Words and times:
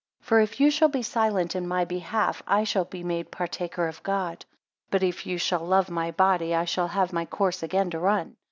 For 0.19 0.39
if 0.39 0.59
you, 0.59 0.71
shall 0.71 0.89
be 0.89 1.03
silent 1.03 1.55
in 1.55 1.67
my 1.67 1.85
behalf, 1.85 2.41
I 2.47 2.63
shall 2.63 2.85
be 2.85 3.03
made 3.03 3.29
partaker 3.29 3.87
of 3.87 4.01
God. 4.01 4.45
6 4.45 4.47
But 4.89 5.03
if 5.03 5.27
you 5.27 5.37
shall 5.37 5.63
love 5.63 5.91
my 5.91 6.09
body, 6.09 6.55
I 6.55 6.65
shall 6.65 6.87
have 6.87 7.13
my 7.13 7.25
course 7.27 7.61
again 7.61 7.91
to 7.91 7.99
run. 7.99 8.35